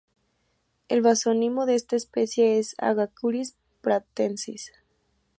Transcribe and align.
El 0.87 1.03
basónimo 1.03 1.67
de 1.67 1.75
esta 1.75 1.95
especie 1.95 2.57
es 2.57 2.73
"Agaricus 2.79 3.53
pratensis" 3.81 4.71
Fr. 4.73 4.79